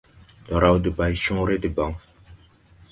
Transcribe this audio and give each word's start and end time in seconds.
Ndɔ 0.43 0.55
raw 0.63 0.75
debaycõõre 0.83 1.55
debaŋ. 1.63 1.91